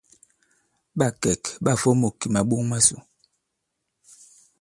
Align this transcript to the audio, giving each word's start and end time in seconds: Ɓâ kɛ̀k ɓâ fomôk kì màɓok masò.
Ɓâ 0.97 1.07
kɛ̀k 1.21 1.43
ɓâ 1.63 1.71
fomôk 1.81 2.15
kì 2.19 2.27
màɓok 2.33 2.61
masò. 2.69 2.97